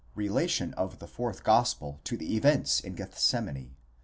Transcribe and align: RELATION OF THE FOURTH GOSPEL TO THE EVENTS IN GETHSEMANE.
RELATION 0.15 0.73
OF 0.73 0.97
THE 0.97 1.05
FOURTH 1.05 1.43
GOSPEL 1.43 1.99
TO 2.03 2.17
THE 2.17 2.35
EVENTS 2.35 2.79
IN 2.79 2.95
GETHSEMANE. 2.95 3.75